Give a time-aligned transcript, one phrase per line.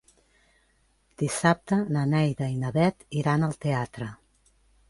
[1.23, 4.13] Dissabte na Neida i na Bet iran al teatre.